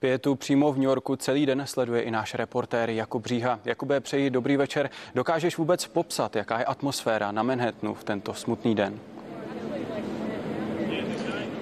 Pětu 0.00 0.34
přímo 0.34 0.72
v 0.72 0.76
New 0.76 0.84
Yorku 0.84 1.16
celý 1.16 1.46
den 1.46 1.62
sleduje 1.66 2.02
i 2.02 2.10
náš 2.10 2.34
reportér 2.34 2.90
Jakub 2.90 3.26
Říha. 3.26 3.60
Jakube, 3.64 4.00
přeji 4.00 4.30
dobrý 4.30 4.56
večer. 4.56 4.90
Dokážeš 5.14 5.56
vůbec 5.58 5.86
popsat, 5.86 6.36
jaká 6.36 6.58
je 6.58 6.64
atmosféra 6.64 7.32
na 7.32 7.42
Manhattanu 7.42 7.94
v 7.94 8.04
tento 8.04 8.34
smutný 8.34 8.74
den? 8.74 8.98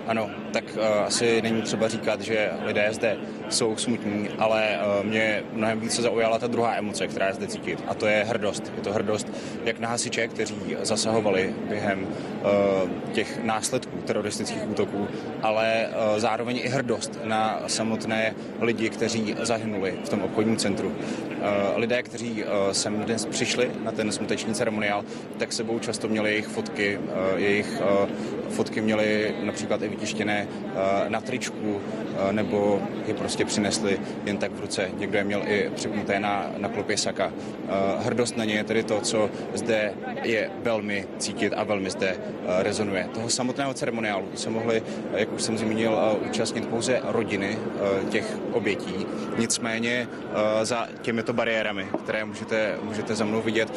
Ano, 0.09 0.31
tak 0.53 0.65
uh, 0.77 0.83
asi 1.07 1.43
není 1.43 1.63
třeba 1.63 1.89
říkat, 1.89 2.21
že 2.21 2.51
lidé 2.65 2.89
zde 2.93 3.17
jsou 3.49 3.77
smutní, 3.77 4.29
ale 4.39 4.79
uh, 5.01 5.07
mě 5.07 5.43
mnohem 5.53 5.81
více 5.81 6.03
zaujala 6.03 6.39
ta 6.39 6.47
druhá 6.47 6.75
emoce, 6.77 7.07
která 7.07 7.27
je 7.27 7.35
zde 7.35 7.47
cítit, 7.47 7.85
a 7.89 7.95
to 7.95 8.07
je 8.07 8.25
hrdost. 8.29 8.73
Je 8.77 8.83
to 8.83 8.93
hrdost 8.93 9.27
jak 9.65 9.79
na 9.79 9.89
hasiče, 9.89 10.29
kteří 10.29 10.77
zasahovali 10.83 11.55
během 11.69 12.07
uh, 12.07 12.91
těch 13.13 13.45
následků 13.45 13.99
teroristických 13.99 14.69
útoků, 14.69 15.09
ale 15.43 15.87
uh, 15.89 16.19
zároveň 16.19 16.57
i 16.57 16.69
hrdost 16.69 17.19
na 17.25 17.63
samotné 17.67 18.35
lidi, 18.61 18.91
kteří 18.91 19.37
zahynuli 19.43 19.95
v 20.05 20.09
tom 20.09 20.23
obchodním 20.23 20.57
centru. 20.57 20.89
Uh, 20.89 21.45
lidé, 21.77 22.03
kteří 22.03 22.45
uh, 22.45 22.49
sem 22.73 22.95
dnes 22.95 23.27
přišli 23.27 23.71
na 23.85 23.93
ten 23.93 24.13
smuteční 24.13 24.55
ceremoniál, 24.55 25.05
tak 25.39 25.53
sebou 25.53 25.79
často 25.79 26.09
měli 26.09 26.31
jejich 26.31 26.47
fotky, 26.47 26.99
uh, 26.99 27.39
jejich 27.39 27.81
uh, 27.81 28.09
fotky 28.49 28.81
měli 28.81 29.35
například 29.43 29.83
i 29.83 29.89
vytištěné 29.99 30.49
eh, 30.49 31.11
na 31.11 31.21
tričku 31.21 31.81
eh, 31.81 32.33
nebo 32.33 32.83
je 33.07 33.15
prostě 33.15 33.45
přinesli 33.45 33.99
jen 34.25 34.39
tak 34.39 34.53
v 34.53 34.61
ruce. 34.61 34.91
Někdo 34.99 35.19
je 35.19 35.25
měl 35.25 35.43
i 35.47 35.71
připnuté 35.75 36.21
na, 36.21 36.47
na 36.57 36.69
klopě 36.69 36.97
saka. 36.97 37.33
Eh, 37.35 37.71
hrdost 37.99 38.37
na 38.37 38.45
ně 38.45 38.55
je 38.55 38.65
tedy 38.65 38.83
to, 38.83 39.01
co 39.01 39.31
zde 39.55 39.93
je 40.23 40.51
velmi 40.63 41.07
cítit 41.19 41.53
a 41.57 41.65
velmi 41.65 41.91
zde 41.91 42.17
rezonuje. 42.59 43.09
Toho 43.15 43.29
samotného 43.29 43.75
ceremoniálu 43.75 44.25
se 44.35 44.51
mohli, 44.51 44.83
jak 45.13 45.33
už 45.33 45.43
jsem 45.43 45.59
zmínil, 45.59 45.99
účastnit 46.29 46.67
pouze 46.67 47.01
rodiny 47.05 47.59
těch 48.11 48.39
obětí. 48.53 49.07
Nicméně 49.39 50.09
za 50.63 50.89
těmito 51.03 51.33
bariérami, 51.33 51.87
které 52.05 52.25
můžete, 52.25 52.77
můžete 52.83 53.15
za 53.15 53.25
mnou 53.25 53.43
vidět, 53.43 53.73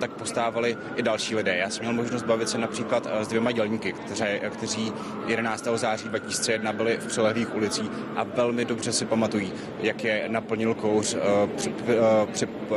tak 0.00 0.10
postávali 0.10 0.76
i 0.96 1.02
další 1.02 1.34
lidé. 1.34 1.56
Já 1.56 1.70
jsem 1.70 1.84
měl 1.84 1.94
možnost 1.94 2.22
bavit 2.22 2.48
se 2.48 2.58
například 2.58 3.06
s 3.20 3.28
dvěma 3.28 3.52
dělníky, 3.52 3.92
kteří, 3.92 4.24
kteří 4.50 4.92
11. 5.26 5.61
září 5.76 6.08
2001 6.08 6.72
byli 6.72 6.96
v 6.96 7.06
přilehlých 7.06 7.54
ulicích 7.54 7.90
a 8.16 8.24
velmi 8.24 8.64
dobře 8.64 8.92
si 8.92 9.04
pamatují, 9.04 9.52
jak 9.80 10.04
je 10.04 10.24
naplnil 10.28 10.74
kouř 10.74 11.14
uh, 11.14 11.50
při, 11.56 11.70
uh, 11.70 12.30
při, 12.32 12.46
uh, 12.46 12.76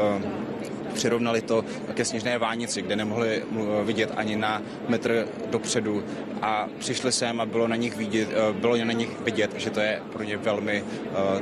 přirovnali 0.95 1.41
to 1.41 1.65
ke 1.93 2.05
sněžné 2.05 2.37
vánici, 2.37 2.81
kde 2.81 2.95
nemohli 2.95 3.43
vidět 3.83 4.11
ani 4.15 4.35
na 4.35 4.61
metr 4.87 5.27
dopředu 5.49 6.03
a 6.41 6.67
přišli 6.79 7.11
sem 7.11 7.41
a 7.41 7.45
bylo 7.45 7.67
na 7.67 7.75
nich 7.75 7.97
vidět, 7.97 8.29
bylo 8.51 8.75
na 8.85 8.91
nich 8.91 9.09
vidět, 9.19 9.51
že 9.57 9.69
to 9.69 9.79
je 9.79 10.01
pro 10.13 10.23
ně 10.23 10.37
velmi 10.37 10.83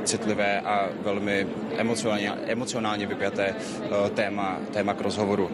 citlivé 0.04 0.60
a 0.60 0.88
velmi 1.02 1.46
emocionálně, 1.76 2.32
emocionálně 2.46 3.06
vypjaté 3.06 3.54
téma, 4.14 4.58
téma 4.72 4.94
k 4.94 5.00
rozhovoru. 5.00 5.50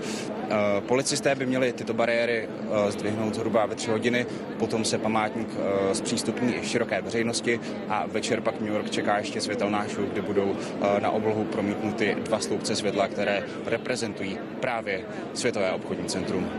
Policisté 0.81 1.35
by 1.35 1.47
měli 1.47 1.73
tyto 1.73 1.95
bariéry 1.95 2.49
zdvihnout 2.89 3.35
zhruba 3.35 3.67
ve 3.67 3.75
tři 3.75 3.91
hodiny, 3.91 4.27
potom 4.59 4.85
se 4.85 4.99
památník 4.99 5.49
zpřístupní 5.93 6.55
široké 6.63 7.03
veřejnosti 7.03 7.61
a 7.89 8.05
večer 8.07 8.41
pak 8.41 8.61
New 8.61 8.73
York 8.73 8.91
čeká 8.91 9.19
ještě 9.19 9.41
světelná 9.41 9.85
show, 9.89 10.05
kde 10.05 10.23
budou 10.23 10.57
na 10.99 11.11
oblohu 11.11 11.45
promítnuty 11.45 12.17
dva 12.21 12.39
sloupce 12.41 12.77
světla, 12.77 13.09
které 13.09 13.43
reprezentují 13.67 13.90
právě 14.61 15.05
Světové 15.35 15.73
obchodní 15.73 16.09
centrum. 16.09 16.51